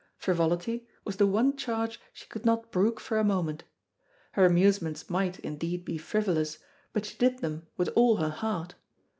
[0.17, 3.65] Frivolity, was the one charge she could not brook for a moment.
[4.31, 6.57] Her amusements might, indeed, be frivolous,
[6.91, 8.73] but she did them with all her heart.